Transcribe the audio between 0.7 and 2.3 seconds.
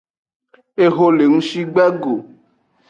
Eho le ngshi gbe go.